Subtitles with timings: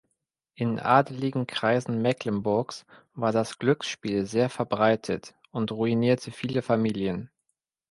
[0.55, 7.29] In adeligen Kreisen Mecklenburgs war das Glücksspiel sehr verbreitet und ruinierte viele Familien.